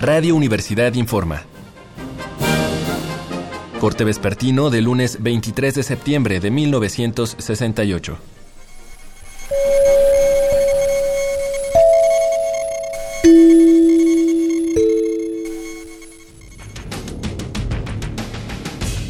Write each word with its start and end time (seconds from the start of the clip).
Radio 0.00 0.36
Universidad 0.36 0.92
informa. 0.92 1.42
Corte 3.80 4.04
vespertino 4.04 4.68
del 4.68 4.84
lunes 4.84 5.22
23 5.22 5.74
de 5.74 5.82
septiembre 5.82 6.38
de 6.38 6.50
1968. 6.50 8.35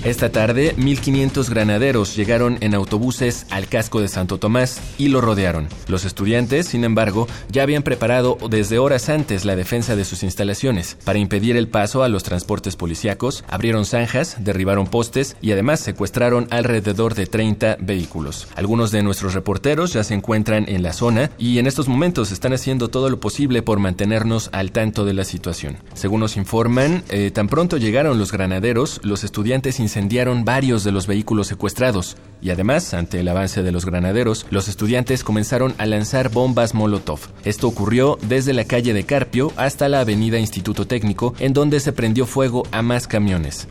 Esta 0.06 0.30
tarde, 0.30 0.76
1.500 0.76 1.50
granaderos 1.50 2.14
llegaron 2.14 2.58
en 2.60 2.76
autobuses 2.76 3.44
al 3.50 3.66
casco 3.66 4.00
de 4.00 4.06
Santo 4.06 4.38
Tomás 4.38 4.80
y 4.98 5.08
lo 5.08 5.20
rodearon. 5.20 5.66
Los 5.88 6.04
estudiantes, 6.04 6.68
sin 6.68 6.84
embargo, 6.84 7.26
ya 7.50 7.64
habían 7.64 7.82
preparado 7.82 8.38
desde 8.48 8.78
horas 8.78 9.08
antes 9.08 9.44
la 9.44 9.56
defensa 9.56 9.96
de 9.96 10.04
sus 10.04 10.22
instalaciones. 10.22 10.96
Para 11.04 11.18
impedir 11.18 11.56
el 11.56 11.66
paso 11.66 12.04
a 12.04 12.08
los 12.08 12.22
transportes 12.22 12.76
policíacos, 12.76 13.42
abrieron 13.48 13.84
zanjas, 13.84 14.36
derribaron 14.44 14.86
postes 14.86 15.36
y 15.42 15.50
además 15.50 15.80
secuestraron 15.80 16.46
alrededor 16.50 17.16
de 17.16 17.26
30 17.26 17.78
vehículos. 17.80 18.46
Algunos 18.54 18.92
de 18.92 19.02
nuestros 19.02 19.34
reporteros 19.34 19.92
ya 19.92 20.04
se 20.04 20.14
encuentran 20.14 20.66
en 20.68 20.84
la 20.84 20.92
zona 20.92 21.32
y 21.36 21.58
en 21.58 21.66
estos 21.66 21.88
momentos 21.88 22.30
están 22.30 22.52
haciendo 22.52 22.90
todo 22.90 23.10
lo 23.10 23.18
posible 23.18 23.60
por 23.62 23.80
mantenernos 23.80 24.50
al 24.52 24.70
tanto 24.70 25.04
de 25.04 25.14
la 25.14 25.24
situación. 25.24 25.78
Según 25.94 26.20
nos 26.20 26.36
informan, 26.36 27.02
eh, 27.08 27.32
tan 27.32 27.48
pronto 27.48 27.76
llegaron 27.76 28.20
los 28.20 28.30
granaderos, 28.30 29.00
los 29.02 29.24
estudiantes 29.24 29.80
incendiaron 29.96 30.44
varios 30.44 30.84
de 30.84 30.92
los 30.92 31.06
vehículos 31.06 31.46
secuestrados 31.46 32.18
y 32.42 32.50
además, 32.50 32.92
ante 32.92 33.20
el 33.20 33.28
avance 33.28 33.62
de 33.62 33.72
los 33.72 33.86
granaderos, 33.86 34.44
los 34.50 34.68
estudiantes 34.68 35.24
comenzaron 35.24 35.74
a 35.78 35.86
lanzar 35.86 36.28
bombas 36.28 36.74
Molotov. 36.74 37.20
Esto 37.44 37.66
ocurrió 37.66 38.18
desde 38.28 38.52
la 38.52 38.64
calle 38.64 38.92
de 38.92 39.04
Carpio 39.04 39.54
hasta 39.56 39.88
la 39.88 40.00
avenida 40.00 40.38
Instituto 40.38 40.86
Técnico, 40.86 41.32
en 41.38 41.54
donde 41.54 41.80
se 41.80 41.94
prendió 41.94 42.26
fuego 42.26 42.64
a 42.72 42.82
más 42.82 43.06
camiones. 43.06 43.68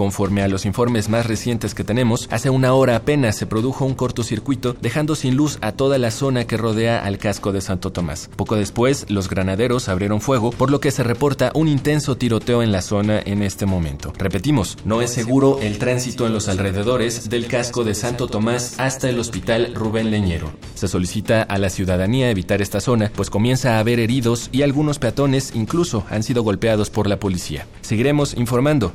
Conforme 0.00 0.40
a 0.40 0.48
los 0.48 0.64
informes 0.64 1.10
más 1.10 1.26
recientes 1.26 1.74
que 1.74 1.84
tenemos, 1.84 2.26
hace 2.30 2.48
una 2.48 2.72
hora 2.72 2.96
apenas 2.96 3.36
se 3.36 3.44
produjo 3.44 3.84
un 3.84 3.92
cortocircuito 3.92 4.74
dejando 4.80 5.14
sin 5.14 5.36
luz 5.36 5.58
a 5.60 5.72
toda 5.72 5.98
la 5.98 6.10
zona 6.10 6.46
que 6.46 6.56
rodea 6.56 7.04
al 7.04 7.18
casco 7.18 7.52
de 7.52 7.60
Santo 7.60 7.92
Tomás. 7.92 8.30
Poco 8.34 8.56
después, 8.56 9.04
los 9.10 9.28
granaderos 9.28 9.90
abrieron 9.90 10.22
fuego, 10.22 10.52
por 10.52 10.70
lo 10.70 10.80
que 10.80 10.90
se 10.90 11.02
reporta 11.02 11.52
un 11.54 11.68
intenso 11.68 12.16
tiroteo 12.16 12.62
en 12.62 12.72
la 12.72 12.80
zona 12.80 13.20
en 13.20 13.42
este 13.42 13.66
momento. 13.66 14.14
Repetimos, 14.16 14.78
no 14.86 15.02
es 15.02 15.10
seguro 15.10 15.58
el 15.60 15.76
tránsito 15.76 16.26
en 16.26 16.32
los 16.32 16.48
alrededores 16.48 17.28
del 17.28 17.46
casco 17.46 17.84
de 17.84 17.94
Santo 17.94 18.26
Tomás 18.26 18.76
hasta 18.78 19.10
el 19.10 19.18
hospital 19.18 19.74
Rubén 19.74 20.10
Leñero. 20.10 20.50
Se 20.76 20.88
solicita 20.88 21.42
a 21.42 21.58
la 21.58 21.68
ciudadanía 21.68 22.30
evitar 22.30 22.62
esta 22.62 22.80
zona, 22.80 23.12
pues 23.14 23.28
comienza 23.28 23.76
a 23.76 23.80
haber 23.80 24.00
heridos 24.00 24.48
y 24.50 24.62
algunos 24.62 24.98
peatones 24.98 25.50
incluso 25.54 26.06
han 26.08 26.22
sido 26.22 26.42
golpeados 26.42 26.88
por 26.88 27.06
la 27.06 27.20
policía. 27.20 27.66
Seguiremos 27.82 28.32
informando. 28.32 28.94